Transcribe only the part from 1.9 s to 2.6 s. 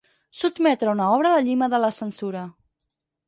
censura.